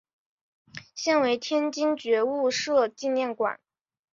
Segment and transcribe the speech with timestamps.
[0.95, 3.59] 现为天津觉悟社纪念馆。